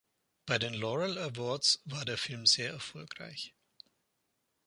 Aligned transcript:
Bei 0.47 0.57
den 0.57 0.73
Laurel 0.73 1.19
Awards 1.19 1.83
war 1.85 2.05
der 2.05 2.17
Film 2.17 2.47
sehr 2.47 2.71
erfolgreich. 2.71 3.53